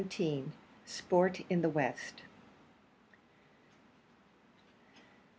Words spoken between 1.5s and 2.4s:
THE WEST.